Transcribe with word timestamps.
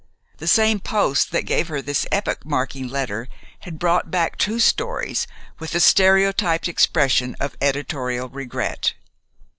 The 0.39 0.47
same 0.47 0.79
post 0.79 1.29
that 1.29 1.45
gave 1.45 1.67
her 1.67 1.79
this 1.79 2.07
epoch 2.11 2.43
marking 2.43 2.87
letter 2.87 3.27
had 3.59 3.77
brought 3.77 4.09
back 4.09 4.35
two 4.35 4.59
stories 4.59 5.27
with 5.59 5.73
the 5.73 5.79
stereotyped 5.79 6.67
expression 6.67 7.35
of 7.39 7.55
editorial 7.61 8.27
regret. 8.27 8.95